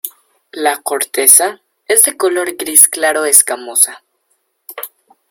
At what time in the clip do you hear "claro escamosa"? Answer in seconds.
2.87-4.01